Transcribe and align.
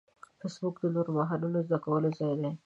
فېسبوک 0.39 0.75
د 0.81 0.85
نوو 0.95 1.11
مهارتونو 1.17 1.59
زده 1.65 1.77
کولو 1.83 2.09
ځای 2.19 2.33
دی 2.41 2.51